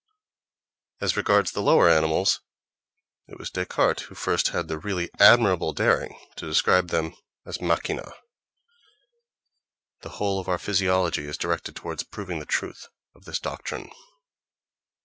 [0.99, 2.41] —As regards the lower animals,
[3.27, 7.13] it was Descartes who first had the really admirable daring to describe them
[7.45, 8.11] as machina;
[10.01, 13.91] the whole of our physiology is directed toward proving the truth of this doctrine.